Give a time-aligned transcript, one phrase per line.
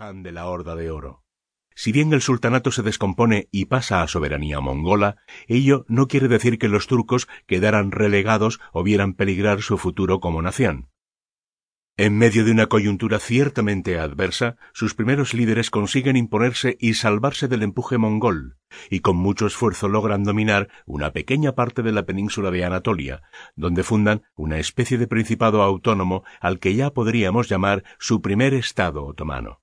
[0.00, 1.24] De la Horda de Oro.
[1.74, 6.58] Si bien el sultanato se descompone y pasa a soberanía mongola, ello no quiere decir
[6.58, 10.88] que los turcos quedaran relegados o vieran peligrar su futuro como nación.
[11.98, 17.62] En medio de una coyuntura ciertamente adversa, sus primeros líderes consiguen imponerse y salvarse del
[17.62, 18.56] empuje mongol,
[18.88, 23.20] y con mucho esfuerzo logran dominar una pequeña parte de la península de Anatolia,
[23.54, 29.04] donde fundan una especie de principado autónomo al que ya podríamos llamar su primer estado
[29.04, 29.60] otomano.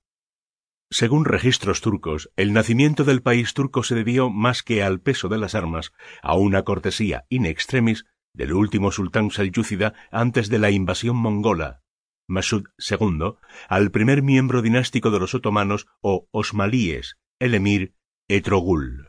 [0.90, 5.36] Según registros turcos, el nacimiento del país turco se debió más que al peso de
[5.36, 11.16] las armas, a una cortesía in extremis del último sultán selyúcida antes de la invasión
[11.16, 11.82] mongola,
[12.26, 13.34] Masud II,
[13.68, 17.94] al primer miembro dinástico de los otomanos o osmalíes, el emir
[18.28, 19.08] Etrogul.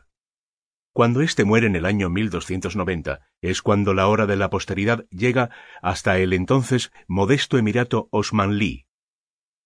[0.92, 5.50] Cuando éste muere en el año 1290, es cuando la hora de la posteridad llega
[5.80, 8.86] hasta el entonces modesto emirato osmanlí,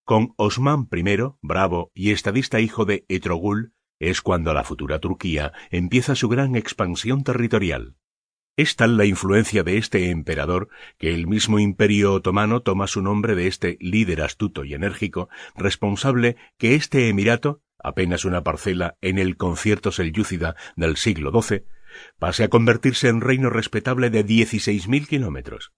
[0.05, 6.15] con Osman I, bravo y estadista hijo de Etrogul, es cuando la futura Turquía empieza
[6.15, 7.97] su gran expansión territorial.
[8.57, 13.35] Es tal la influencia de este emperador que el mismo imperio otomano toma su nombre
[13.35, 19.37] de este líder astuto y enérgico, responsable que este emirato, apenas una parcela en el
[19.37, 21.65] concierto selyúcida del siglo XII,
[22.19, 25.73] pase a convertirse en reino respetable de dieciséis mil kilómetros.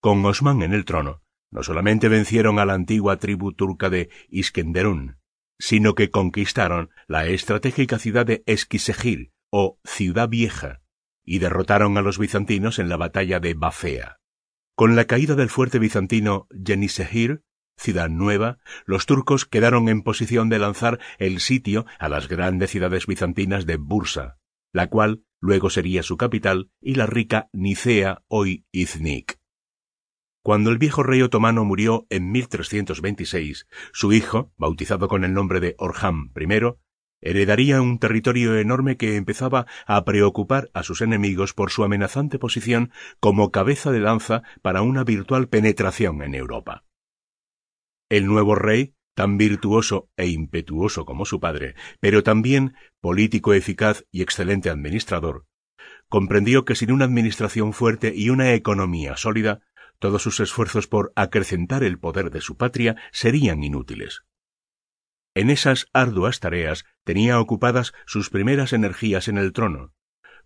[0.00, 5.18] Con Osman en el trono, no solamente vencieron a la antigua tribu turca de Iskenderun,
[5.58, 10.80] sino que conquistaron la estratégica ciudad de Esquisegir, o Ciudad Vieja,
[11.24, 14.16] y derrotaron a los bizantinos en la batalla de Bafea.
[14.76, 17.42] Con la caída del fuerte bizantino Yenisehir,
[17.76, 23.06] ciudad nueva, los turcos quedaron en posición de lanzar el sitio a las grandes ciudades
[23.06, 24.38] bizantinas de Bursa,
[24.72, 29.39] la cual luego sería su capital, y la rica Nicea, hoy Iznik.
[30.42, 35.74] Cuando el viejo rey otomano murió en 1326, su hijo, bautizado con el nombre de
[35.78, 36.76] Orham I,
[37.20, 42.90] heredaría un territorio enorme que empezaba a preocupar a sus enemigos por su amenazante posición
[43.20, 46.84] como cabeza de lanza para una virtual penetración en Europa.
[48.08, 54.22] El nuevo rey, tan virtuoso e impetuoso como su padre, pero también político eficaz y
[54.22, 55.44] excelente administrador,
[56.08, 59.60] comprendió que sin una administración fuerte y una economía sólida,
[60.00, 64.24] todos sus esfuerzos por acrecentar el poder de su patria serían inútiles.
[65.34, 69.92] En esas arduas tareas tenía ocupadas sus primeras energías en el trono,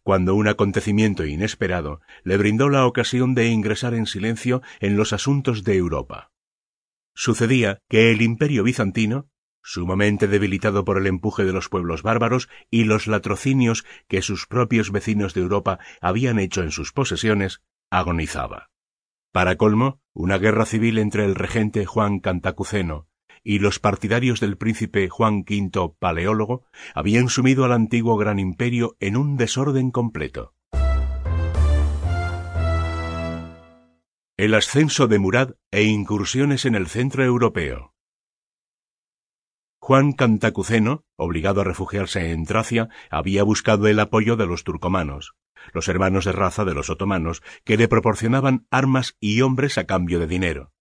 [0.03, 5.65] cuando un acontecimiento inesperado le brindó la ocasión de ingresar en silencio en los asuntos
[5.65, 6.31] de Europa.
[7.15, 9.31] Sucedía que el imperio bizantino,
[9.63, 14.93] sumamente debilitado por el empuje de los pueblos bárbaros y los latrocinios que sus propios
[14.93, 18.74] vecinos de Europa habían hecho en sus posesiones, agonizaba.
[19.35, 23.09] Para colmo, una guerra civil entre el regente Juan Cantacuceno
[23.43, 26.63] y los partidarios del príncipe Juan V Paleólogo
[26.95, 30.55] habían sumido al antiguo gran imperio en un desorden completo.
[34.37, 37.93] El ascenso de Murad e incursiones en el centro europeo.
[39.81, 45.35] Juan Cantacuceno, obligado a refugiarse en Tracia, había buscado el apoyo de los turcomanos
[45.73, 50.19] los hermanos de raza de los otomanos, que le proporcionaban armas y hombres a cambio
[50.21, 50.73] de dinero.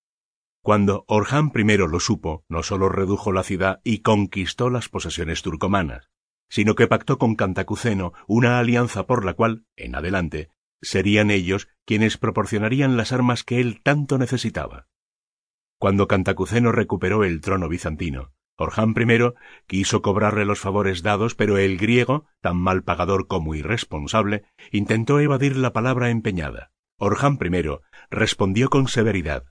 [0.62, 6.10] Cuando Orhan I lo supo, no sólo redujo la ciudad y conquistó las posesiones turcomanas,
[6.48, 10.50] sino que pactó con Cantacuceno una alianza por la cual, en adelante,
[10.82, 14.88] serían ellos quienes proporcionarían las armas que él tanto necesitaba.
[15.80, 18.32] Cuando Cantacuceno recuperó el trono bizantino,
[18.64, 19.34] Orhan I
[19.68, 25.58] quiso cobrarle los favores dados, pero el griego, tan mal pagador como irresponsable, intentó evadir
[25.58, 26.72] la palabra empeñada.
[26.98, 27.80] Orhan I
[28.10, 29.44] respondió con severidad.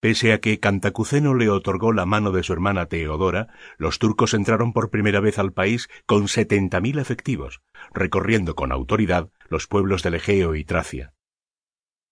[0.00, 4.72] Pese a que Cantacuceno le otorgó la mano de su hermana Teodora, los turcos entraron
[4.72, 7.60] por primera vez al país con setenta mil efectivos,
[7.92, 11.14] recorriendo con autoridad los pueblos del Egeo y Tracia.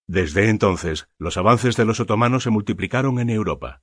[0.09, 3.83] Desde entonces, los avances de los otomanos se multiplicaron en Europa.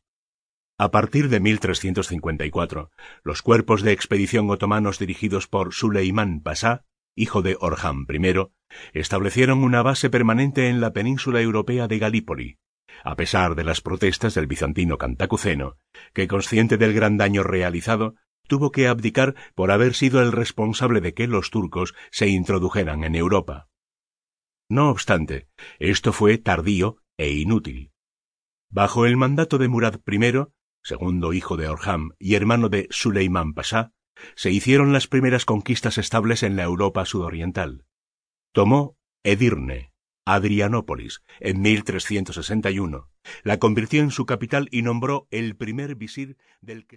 [0.80, 2.92] A partir de 1354,
[3.24, 6.86] los cuerpos de expedición otomanos dirigidos por Suleimán Pasá,
[7.16, 8.52] hijo de Orhan I,
[8.94, 12.60] establecieron una base permanente en la península europea de Galípoli,
[13.04, 15.78] a pesar de las protestas del bizantino Cantacuceno,
[16.14, 18.14] que consciente del gran daño realizado,
[18.48, 23.16] tuvo que abdicar por haber sido el responsable de que los turcos se introdujeran en
[23.16, 23.68] Europa.
[24.70, 25.50] No obstante,
[25.80, 27.92] esto fue tardío e inútil.
[28.70, 30.48] Bajo el mandato de Murad I,
[30.84, 33.92] segundo hijo de Orham y hermano de Suleiman Pasá,
[34.36, 37.86] se hicieron las primeras conquistas estables en la Europa sudoriental.
[38.52, 39.92] Tomó Edirne,
[40.26, 43.10] Adrianópolis, en 1361,
[43.44, 46.96] la convirtió en su capital y nombró el primer visir del que